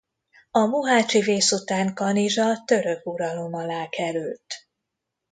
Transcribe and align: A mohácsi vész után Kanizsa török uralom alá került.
A 0.51 0.59
mohácsi 0.65 1.19
vész 1.21 1.51
után 1.51 1.93
Kanizsa 1.93 2.63
török 2.65 3.05
uralom 3.05 3.53
alá 3.53 3.89
került. 3.89 4.67